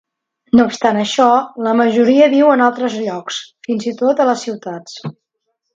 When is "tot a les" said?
4.05-4.47